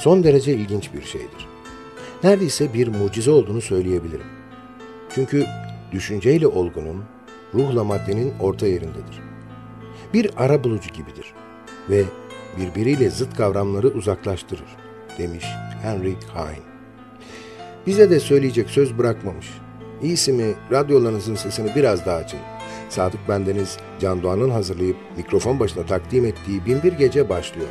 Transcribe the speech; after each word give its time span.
son 0.00 0.24
derece 0.24 0.54
ilginç 0.54 0.94
bir 0.94 1.02
şeydir. 1.02 1.48
Neredeyse 2.24 2.74
bir 2.74 2.88
mucize 2.88 3.30
olduğunu 3.30 3.60
söyleyebilirim. 3.60 4.26
Çünkü 5.14 5.46
düşünceyle 5.92 6.46
olgunun, 6.46 7.04
ruhla 7.54 7.84
maddenin 7.84 8.32
orta 8.40 8.66
yerindedir. 8.66 9.20
Bir 10.14 10.30
ara 10.36 10.64
bulucu 10.64 10.90
gibidir 10.90 11.34
ve 11.90 12.04
birbiriyle 12.58 13.10
zıt 13.10 13.36
kavramları 13.36 13.88
uzaklaştırır, 13.88 14.76
demiş 15.18 15.44
Henry 15.82 16.14
Heine. 16.34 16.70
Bize 17.86 18.10
de 18.10 18.20
söyleyecek 18.20 18.70
söz 18.70 18.98
bırakmamış. 18.98 19.48
İyisi 20.02 20.32
mi 20.32 20.54
radyolarınızın 20.72 21.34
sesini 21.34 21.74
biraz 21.76 22.06
daha 22.06 22.16
açın. 22.16 22.40
Sadık 22.88 23.28
Bendeniz 23.28 23.76
Can 24.00 24.22
Doğan'ın 24.22 24.50
hazırlayıp 24.50 24.96
mikrofon 25.16 25.60
başına 25.60 25.86
takdim 25.86 26.24
ettiği 26.24 26.66
Binbir 26.66 26.92
Gece 26.92 27.28
başlıyor. 27.28 27.68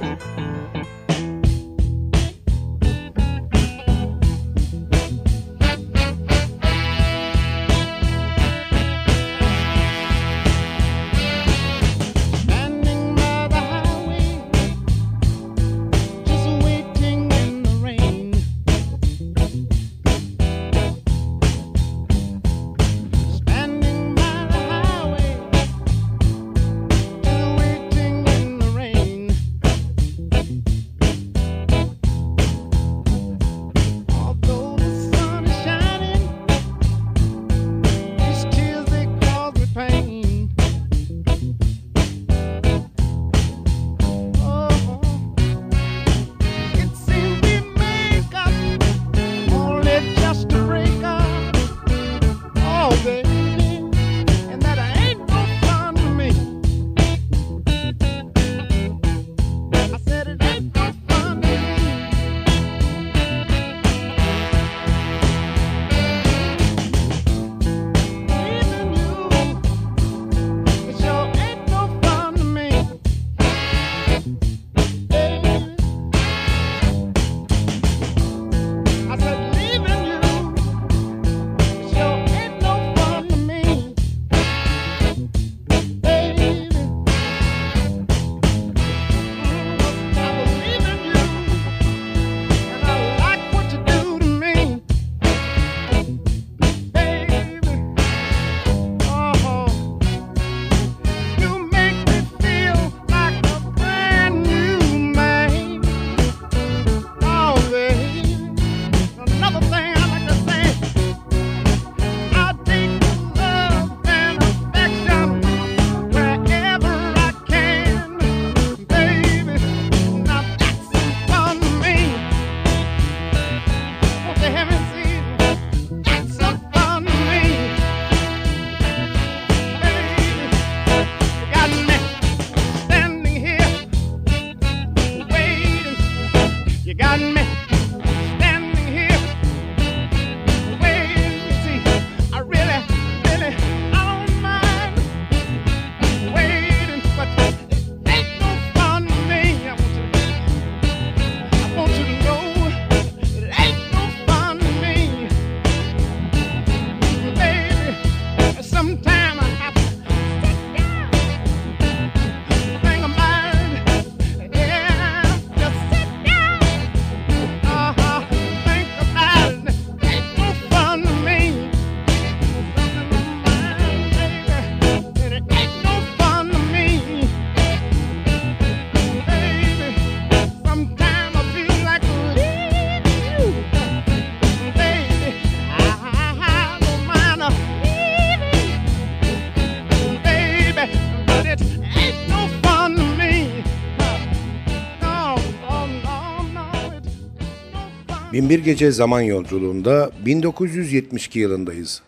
Binbir 198.39 198.59
Gece 198.59 198.91
Zaman 198.91 199.21
Yolculuğunda 199.21 200.11
1972 200.25 201.39
yılındayız. 201.39 202.01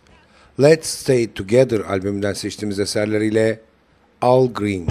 Let's 0.62 0.90
Stay 0.90 1.34
Together 1.34 1.80
albümünden 1.80 2.34
seçtiğimiz 2.34 2.80
eserleriyle 2.80 3.60
Al 4.22 4.54
Green. 4.54 4.88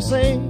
say? 0.00 0.47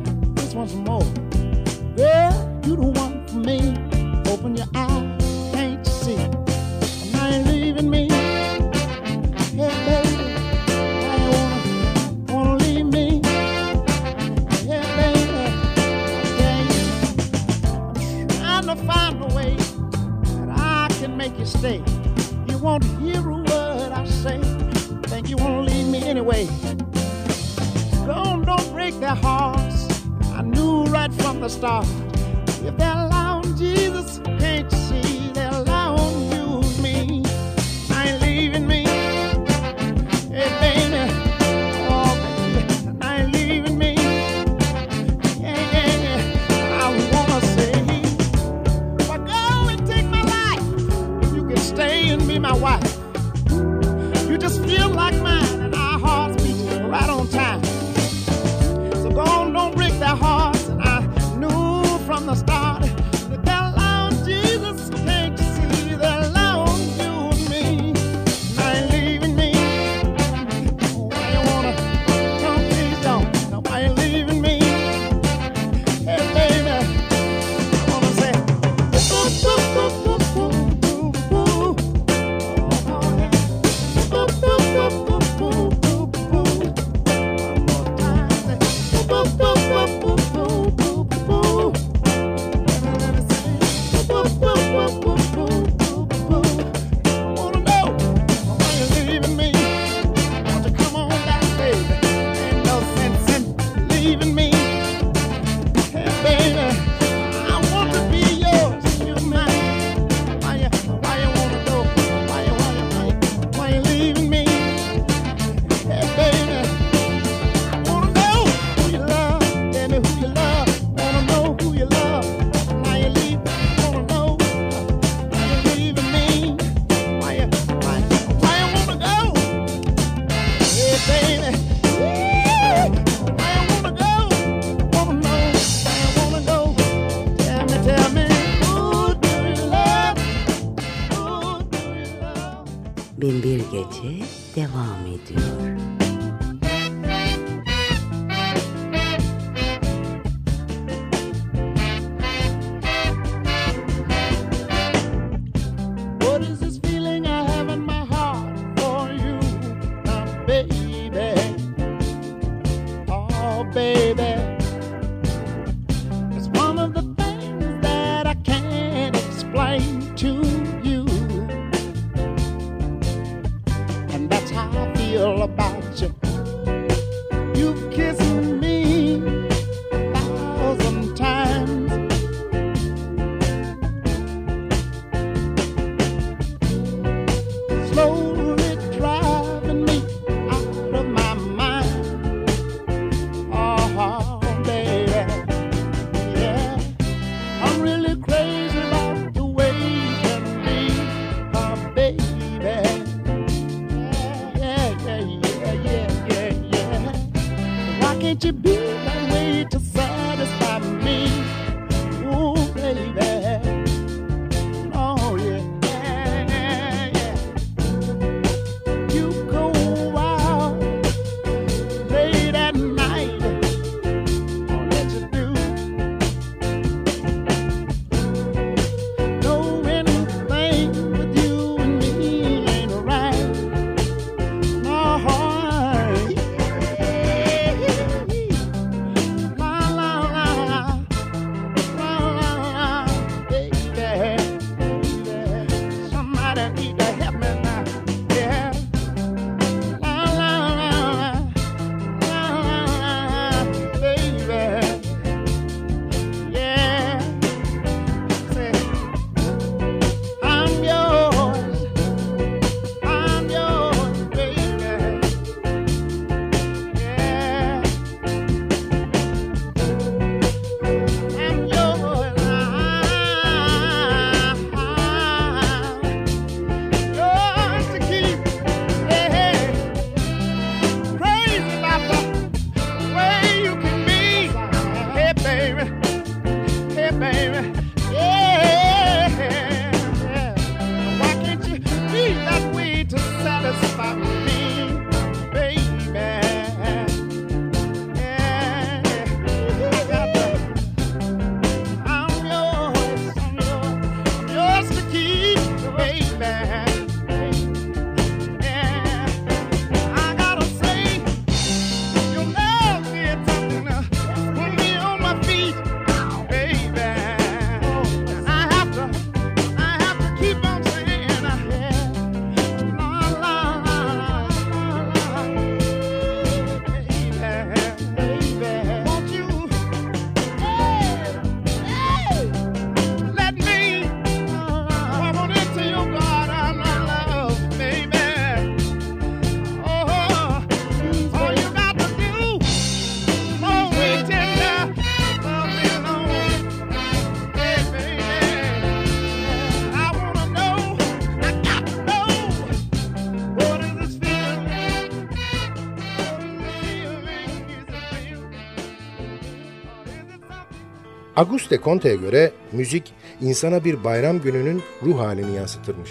Auguste 361.39 361.79
Comte'ye 361.85 362.17
göre 362.17 362.53
müzik 362.73 363.15
insana 363.41 363.85
bir 363.85 364.05
bayram 364.05 364.41
gününün 364.41 364.83
ruh 365.03 365.19
halini 365.19 365.57
yansıtırmış. 365.57 366.11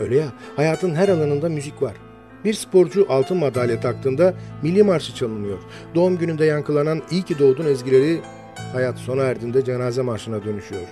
Öyle 0.00 0.16
ya, 0.16 0.32
hayatın 0.56 0.94
her 0.94 1.08
alanında 1.08 1.48
müzik 1.48 1.82
var. 1.82 1.92
Bir 2.44 2.54
sporcu 2.54 3.06
altın 3.08 3.36
madalya 3.36 3.80
taktığında 3.80 4.34
milli 4.62 4.82
marşı 4.82 5.14
çalınıyor. 5.14 5.58
Doğum 5.94 6.18
gününde 6.18 6.44
yankılanan 6.44 7.02
iyi 7.10 7.22
ki 7.22 7.38
doğdun 7.38 7.66
ezgileri 7.66 8.20
hayat 8.72 8.98
sona 8.98 9.22
erdiğinde 9.22 9.64
cenaze 9.64 10.02
marşına 10.02 10.44
dönüşüyor. 10.44 10.82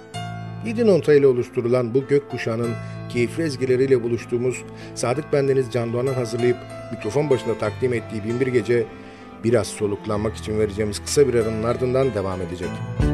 Yedi 0.67 0.87
nota 0.87 1.15
ile 1.15 1.27
oluşturulan 1.27 1.95
bu 1.95 2.07
gök 2.07 2.31
kuşağının 2.31 2.71
keyifli 3.09 3.43
ezgileriyle 3.43 4.03
buluştuğumuz 4.03 4.63
Sadık 4.95 5.33
Bendeniz 5.33 5.67
Can 5.73 5.93
Doğan'ın 5.93 6.15
hazırlayıp 6.15 6.57
mikrofon 6.93 7.31
başında 7.31 7.59
takdim 7.59 7.93
ettiği 7.93 8.25
Binbir 8.25 8.47
Gece 8.47 8.87
biraz 9.45 9.67
soluklanmak 9.67 10.37
için 10.37 10.59
vereceğimiz 10.59 11.03
kısa 11.05 11.29
bir 11.29 11.35
aranın 11.35 11.63
ardından 11.63 12.15
devam 12.15 12.43
edecek. 12.43 12.69
can 13.01 13.10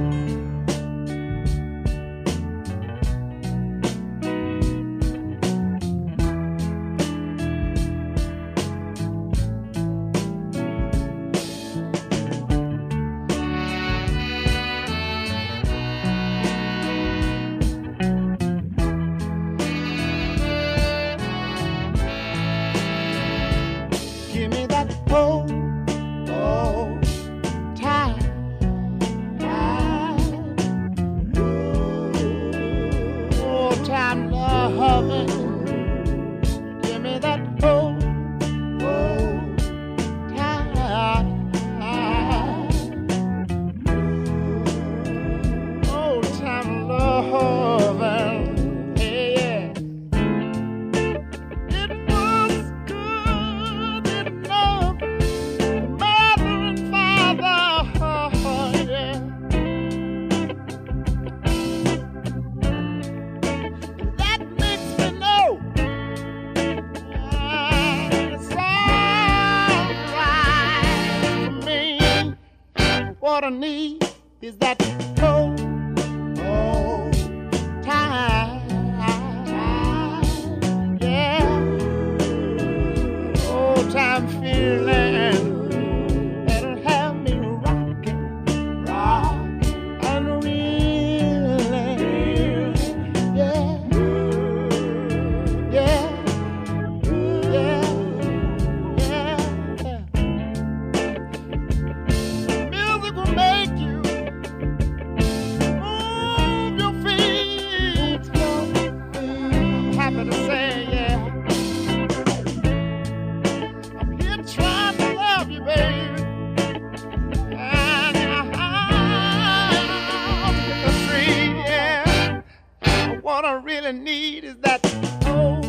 really 123.87 124.01
need 124.01 124.44
is 124.44 124.57
that 124.62 124.81
oh, 125.27 125.61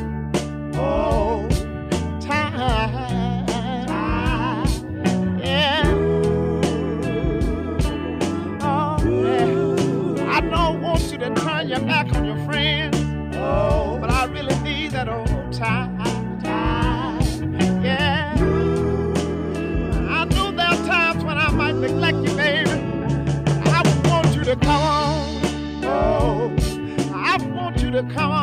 oh, 0.75 1.47
time. 2.19 3.45
time. 3.85 5.39
Yeah. 5.39 5.83
Oh, 8.61 8.97
yeah. 9.05 10.31
I 10.31 10.41
don't 10.41 10.81
want 10.81 11.03
you 11.11 11.17
to 11.19 11.29
turn 11.35 11.67
your 11.67 11.79
back 11.81 12.11
on 12.15 12.25
your 12.25 12.37
friends, 12.45 12.97
oh, 13.35 13.97
but 14.01 14.09
I 14.09 14.25
really 14.25 14.57
need 14.59 14.91
that 14.91 15.09
old 15.09 15.53
time. 15.53 15.86
to 27.97 28.03
come 28.13 28.36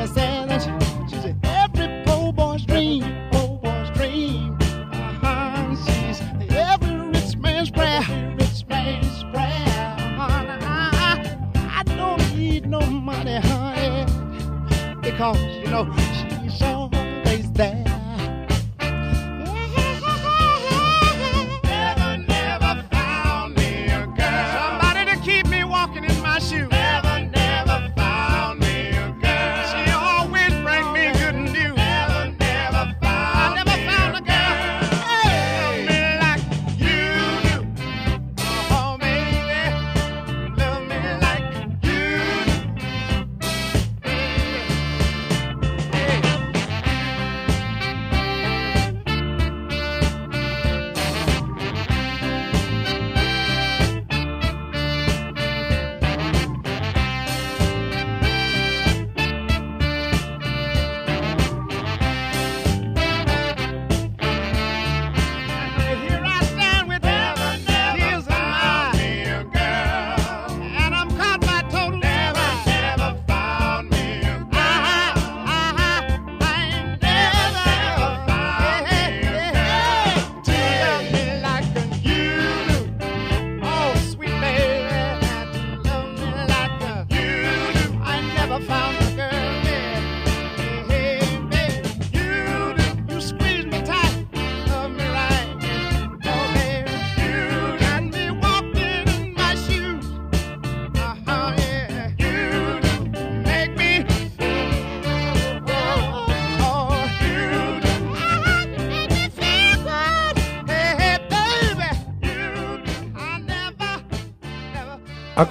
I 0.00 0.06
say 0.06 0.37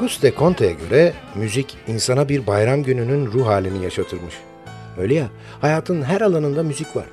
Auguste 0.08 0.34
Conte'ye 0.40 0.74
göre 0.74 1.14
müzik 1.36 1.78
insana 1.88 2.30
bir 2.30 2.48
bayram 2.48 2.84
gününün 2.84 3.26
ruh 3.26 3.48
halini 3.48 3.84
yaşatırmış. 3.84 4.36
Öyle 4.98 5.14
ya, 5.14 5.28
hayatın 5.62 6.02
her 6.02 6.22
alanında 6.22 6.64
müzik 6.64 6.96
var. 6.96 7.06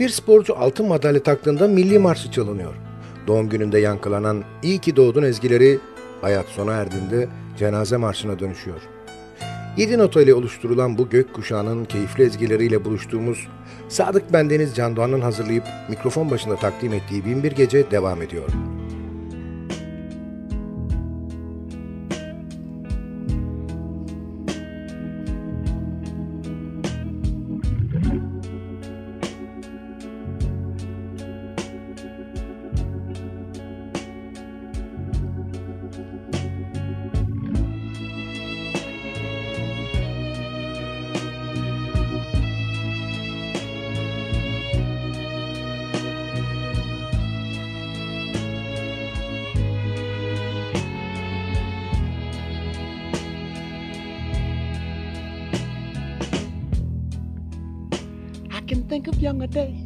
Bir 0.00 0.08
sporcu 0.08 0.58
altın 0.58 0.88
madalya 0.88 1.22
taktığında 1.22 1.68
milli 1.68 1.98
marşı 1.98 2.32
çalınıyor. 2.32 2.74
Doğum 3.26 3.48
gününde 3.48 3.78
yankılanan 3.78 4.44
iyi 4.62 4.78
ki 4.78 4.96
doğdun 4.96 5.22
ezgileri 5.22 5.78
hayat 6.20 6.46
sona 6.46 6.72
erdiğinde 6.72 7.28
cenaze 7.58 7.96
marşına 7.96 8.38
dönüşüyor. 8.38 8.80
Yedi 9.76 9.98
nota 9.98 10.22
ile 10.22 10.34
oluşturulan 10.34 10.98
bu 10.98 11.08
gök 11.08 11.34
kuşağının 11.34 11.84
keyifli 11.84 12.24
ezgileriyle 12.24 12.84
buluştuğumuz 12.84 13.48
Sadık 13.88 14.32
Bendeniz 14.32 14.74
Can 14.74 14.96
Doğan'ın 14.96 15.20
hazırlayıp 15.20 15.64
mikrofon 15.88 16.30
başında 16.30 16.56
takdim 16.56 16.92
ettiği 16.92 17.24
Binbir 17.24 17.52
Gece 17.52 17.90
devam 17.90 18.22
ediyor. 18.22 18.48
young 59.22 59.40
a 59.40 59.46
day. 59.46 59.81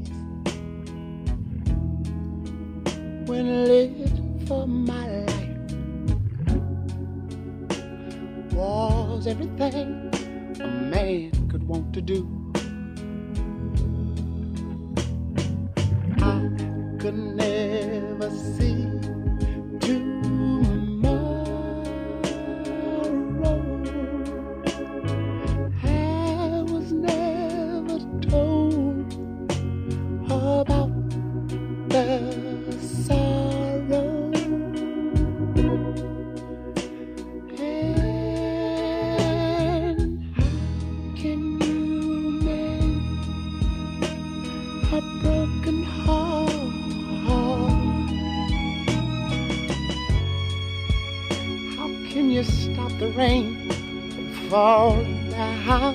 Can 52.17 52.31
you 52.31 52.45
stop 52.45 52.91
the 52.99 53.09
rain 53.09 53.69
from 53.69 54.49
falling 54.49 55.29
down? 55.29 55.95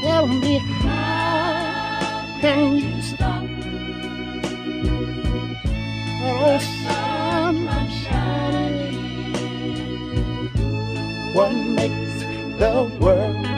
Tell 0.00 0.26
me 0.26 0.56
how 0.56 2.38
can 2.40 2.78
you 2.78 3.02
stop 3.02 3.44
the 6.22 6.58
sun 6.58 7.68
from 7.68 7.88
shining? 8.00 8.96
What 11.34 11.52
makes 11.52 12.22
the 12.58 12.88
world 12.98 13.57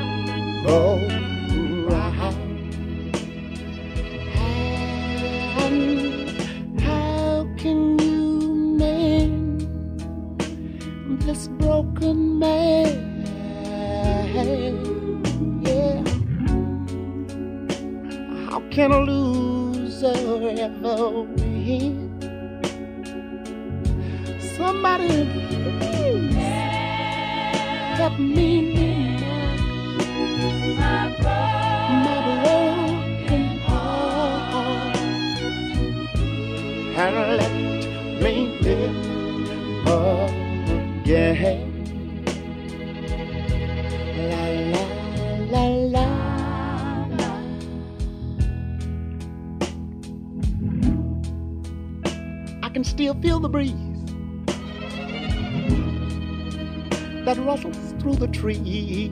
through 57.99 58.15
the 58.15 58.29
trees 58.29 59.11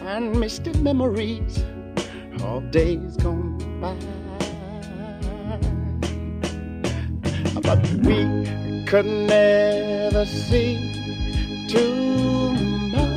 and 0.00 0.38
misty 0.38 0.72
memories 0.78 1.64
of 2.42 2.70
days 2.70 3.16
gone 3.16 3.58
by. 3.80 3.96
But 7.60 7.82
we 8.06 8.84
could 8.86 9.06
never 9.06 10.24
see 10.24 10.92
tomorrow. 11.68 13.16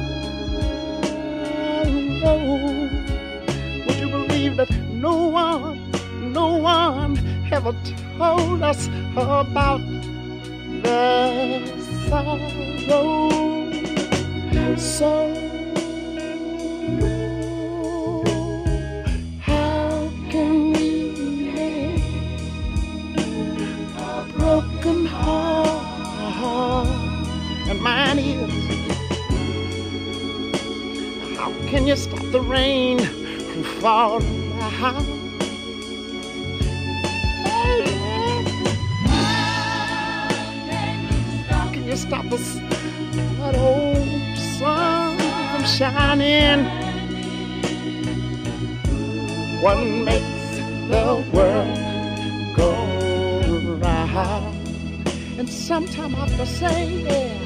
Would 3.86 4.00
you 4.00 4.10
believe 4.10 4.58
that 4.58 4.72
no 4.90 5.28
one, 5.28 5.92
no 6.34 6.58
one 6.58 7.18
ever 7.52 7.76
told 8.18 8.64
us 8.64 8.88
about 9.16 9.82
the 10.84 11.69
sorrow? 12.10 12.40
So 14.78 15.14
how 19.40 20.12
can 20.32 20.72
we 20.74 20.90
mend 21.54 22.02
a 23.98 24.26
broken 24.38 25.06
heart? 25.06 26.88
And 27.70 27.80
mine 27.82 28.20
is 28.20 28.52
how 31.38 31.52
can 31.70 31.86
you 31.86 31.96
stop 31.96 32.24
the 32.32 32.42
rain 32.42 33.00
from 33.00 33.64
falling 33.64 35.19
from 46.00 46.20
shining? 46.20 46.66
What 49.62 49.78
makes 49.84 50.58
the 50.90 51.26
world 51.34 52.56
go 52.56 52.72
round? 53.82 54.56
And 55.38 55.50
sometime 55.50 56.16
I 56.16 56.28
have 56.28 56.38
to 56.38 56.46
say, 56.46 57.04
yeah, 57.04 57.39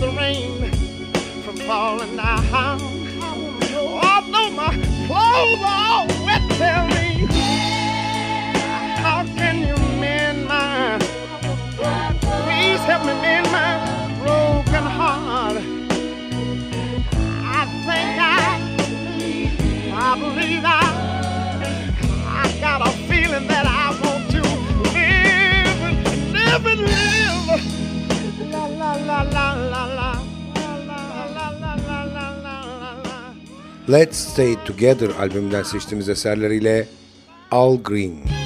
the 0.00 0.08
rain 0.10 0.70
from 1.42 1.56
falling 1.56 2.16
down? 2.16 2.80
Although 3.74 4.50
my 4.50 4.72
clothes 5.06 5.62
are 5.64 5.80
all 5.90 6.06
wet, 6.24 6.42
tell 6.56 6.86
me, 6.86 7.26
how 9.02 9.24
can 9.36 9.58
you 9.66 9.76
mend 10.00 10.46
my, 10.46 10.98
please 12.44 12.80
help 12.80 13.06
me 13.06 13.14
mend 13.14 13.50
my 13.50 13.70
broken 14.20 14.84
heart. 14.84 15.56
I 17.42 17.64
think 17.86 18.20
I, 18.20 18.32
I 19.94 20.18
believe 20.20 20.64
I, 20.64 21.26
I 22.26 22.60
got 22.60 22.86
a 22.86 22.90
feeling 23.08 23.46
that 23.48 23.66
I 23.66 23.90
want 24.04 24.30
to 24.30 24.42
live 24.94 25.82
and 25.82 26.32
live 26.32 26.66
and 26.66 26.80
live. 26.80 27.07
Let's 33.90 34.16
Stay 34.16 34.64
Together 34.64 35.10
albümünden 35.20 35.62
seçtiğimiz 35.62 36.08
eserleriyle 36.08 36.88
Al 37.50 37.78
Green. 37.82 38.37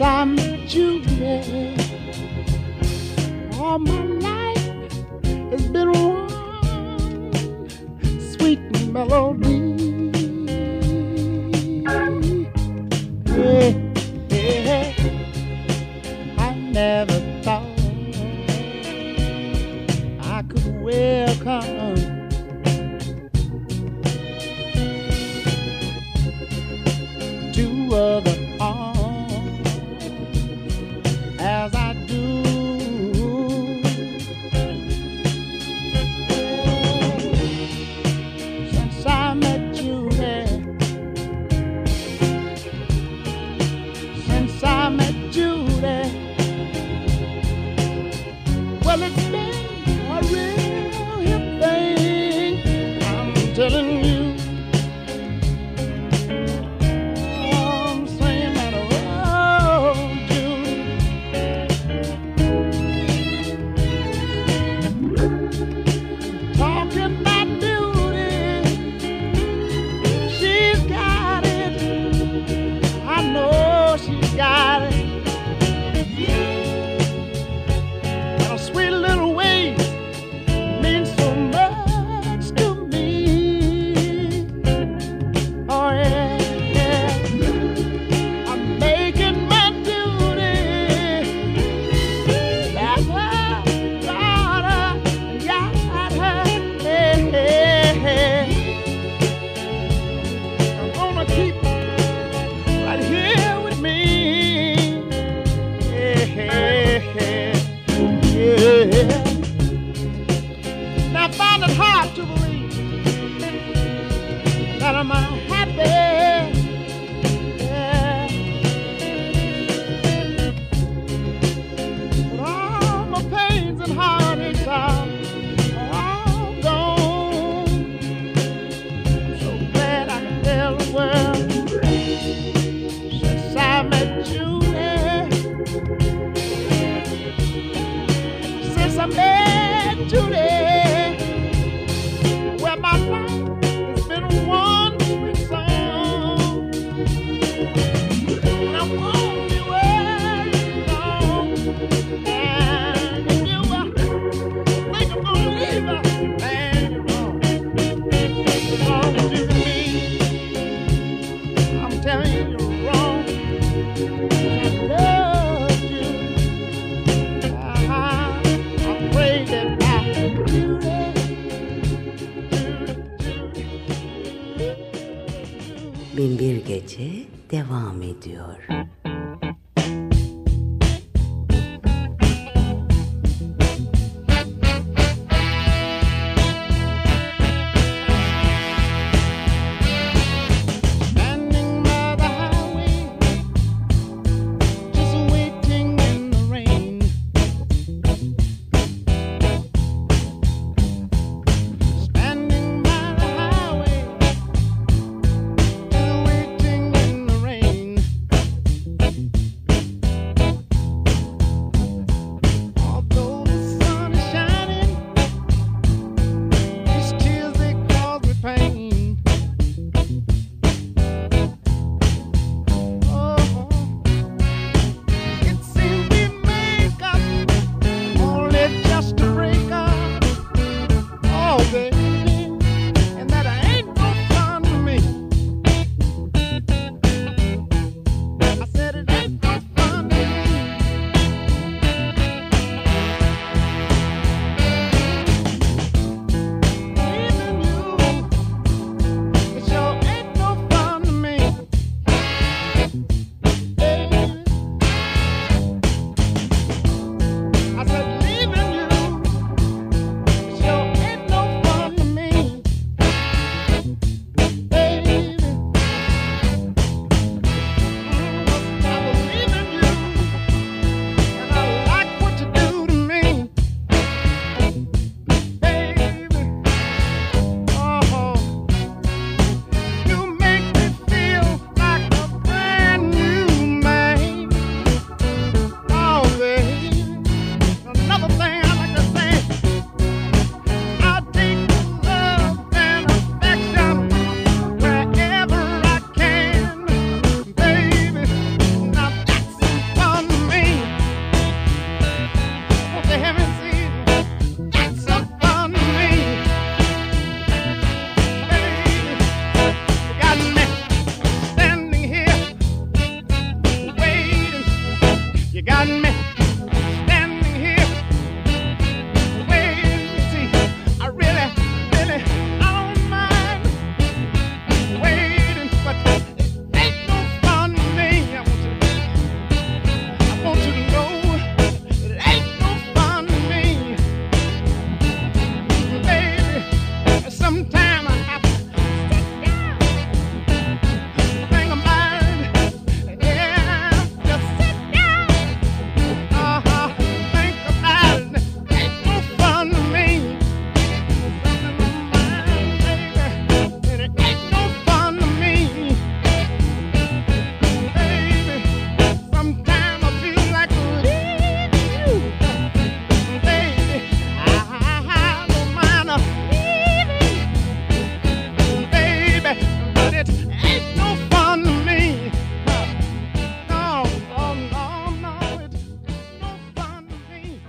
I 0.00 0.24
met 0.24 0.72
you, 0.74 1.00
yeah. 1.18 1.74
My 3.58 3.78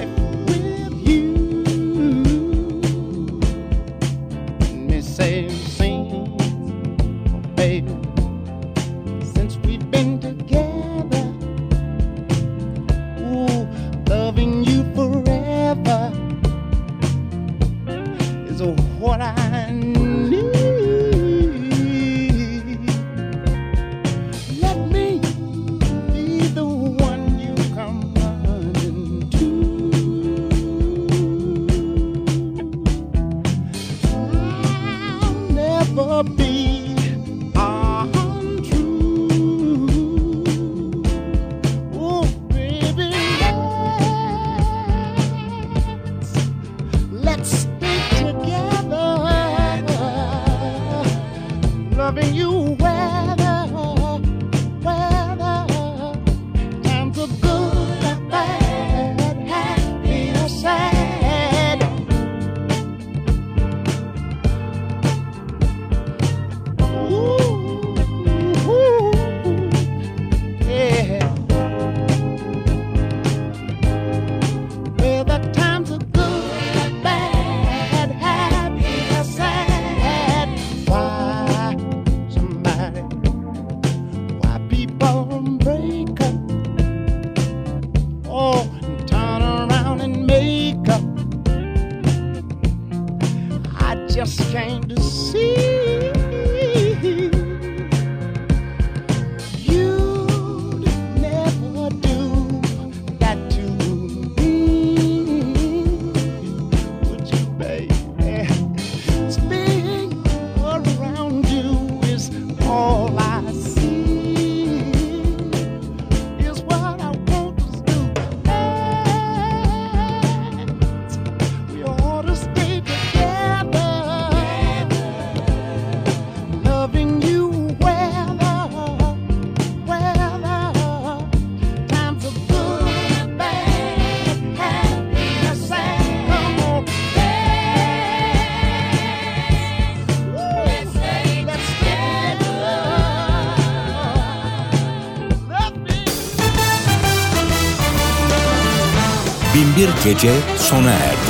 Gece 150.04 150.32
sona 150.58 150.92
erdi. 150.92 151.23